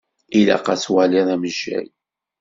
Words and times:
Ilaq 0.39 0.65
ad 0.73 0.79
twaliḍ 0.79 1.27
amejjay. 1.35 1.87